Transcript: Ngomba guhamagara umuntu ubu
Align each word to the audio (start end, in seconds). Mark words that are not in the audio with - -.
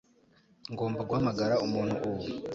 Ngomba 0.73 0.99
guhamagara 1.09 1.55
umuntu 1.65 1.95
ubu 2.09 2.21